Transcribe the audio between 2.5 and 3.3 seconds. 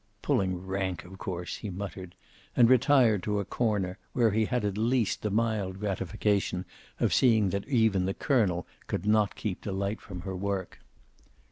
and retired